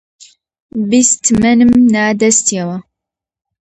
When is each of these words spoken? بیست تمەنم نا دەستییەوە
بیست 0.89 1.15
تمەنم 1.25 1.71
نا 1.93 2.05
دەستییەوە 2.21 2.77